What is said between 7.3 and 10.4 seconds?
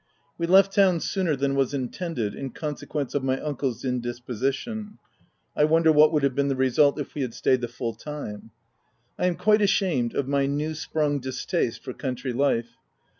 stayed the full time. I am quite ashamed of